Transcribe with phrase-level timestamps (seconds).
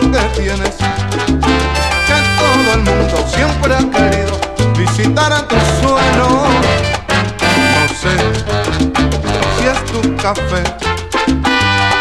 [0.00, 0.76] que tienes,
[2.06, 4.38] que todo el mundo siempre ha querido
[4.76, 6.44] visitar a tu suelo.
[7.72, 8.14] No sé
[9.56, 10.62] si es tu café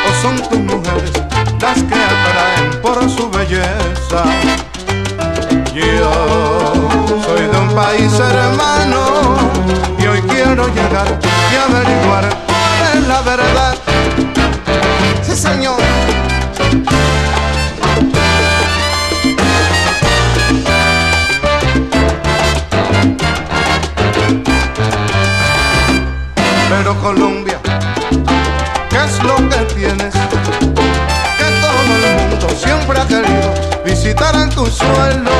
[0.08, 1.12] o son tus mujeres
[1.62, 4.24] las que atraen por su belleza.
[5.74, 6.12] Yo
[7.26, 9.38] soy de un país hermano
[10.00, 11.20] y hoy quiero llegar
[11.52, 13.85] y averiguar cuál es la verdad.
[26.78, 27.58] Pero Colombia,
[28.90, 30.14] ¿qué es lo que tienes?
[30.14, 33.54] Que todo el mundo siempre ha querido
[33.86, 35.32] visitar en tu suelo.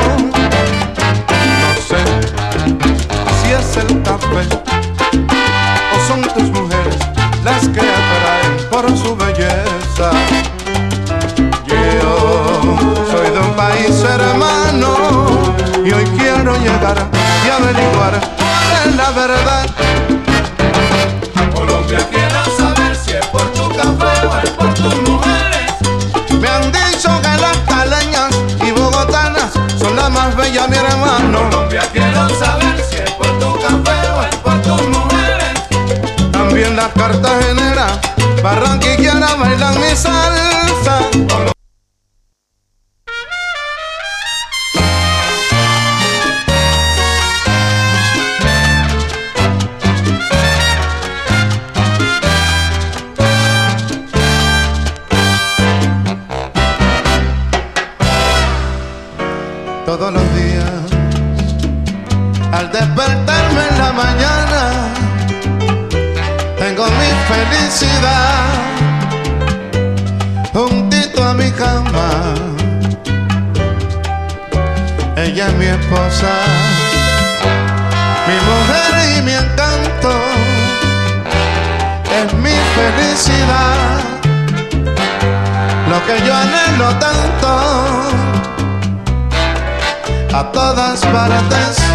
[1.60, 2.02] No sé
[3.38, 4.48] si es el café
[5.94, 6.96] o son tus mujeres
[7.44, 10.10] las que atraen por su belleza.
[11.66, 15.26] Yo soy de un país hermano
[15.84, 16.96] y hoy quiero llegar
[17.44, 19.66] y averiguar cuál es la verdad.
[21.86, 25.70] Colombia quiero saber si es por tu café o es por tus mujeres.
[26.40, 31.48] Me han dicho que las caleñas y bogotanas son las más bellas, mi hermano.
[31.48, 36.32] Colombia quiero saber si es por tu café o es por tus mujeres.
[36.32, 38.00] También las cartageneras,
[38.42, 41.55] barranquilleras bailan mi salsa.
[62.56, 64.62] Al despertarme en la mañana,
[66.58, 68.44] tengo mi felicidad
[70.54, 72.08] juntito a mi cama.
[75.16, 76.32] Ella es mi esposa,
[78.26, 80.12] mi mujer y mi encanto,
[82.20, 84.00] es mi felicidad,
[85.90, 87.50] lo que yo anhelo tanto
[90.38, 91.85] a todas partes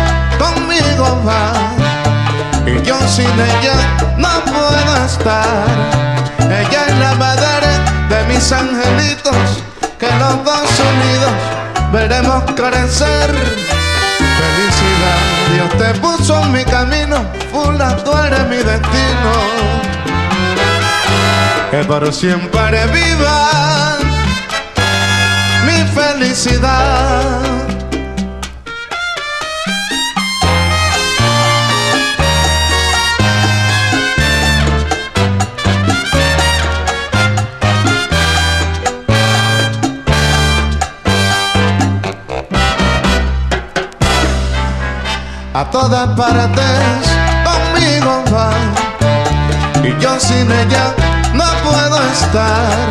[3.32, 3.76] sin ella
[4.18, 5.68] no puedo estar.
[6.40, 7.68] Ella es la madre
[8.10, 9.36] de mis angelitos
[10.00, 11.32] que los dos unidos
[11.92, 13.32] veremos crecer.
[14.42, 15.22] Felicidad,
[15.54, 19.32] Dios te puso en mi camino, Fula, tú eres mi destino.
[21.70, 23.98] Que por siempre viva
[25.66, 27.81] mi felicidad.
[45.62, 47.04] A todas partes
[47.46, 48.50] conmigo va
[49.84, 50.96] y yo sin ella
[51.36, 52.82] no puedo estar.